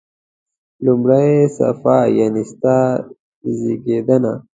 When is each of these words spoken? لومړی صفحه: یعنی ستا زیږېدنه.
لومړی 0.85 1.29
صفحه: 1.57 1.99
یعنی 2.19 2.43
ستا 2.51 2.77
زیږېدنه. 3.59 4.33